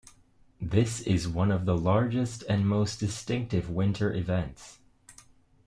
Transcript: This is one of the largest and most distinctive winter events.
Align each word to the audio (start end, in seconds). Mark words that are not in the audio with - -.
This 0.59 1.01
is 1.01 1.27
one 1.27 1.51
of 1.51 1.65
the 1.67 1.77
largest 1.77 2.41
and 2.49 2.67
most 2.67 2.99
distinctive 2.99 3.69
winter 3.69 4.11
events. 4.11 4.79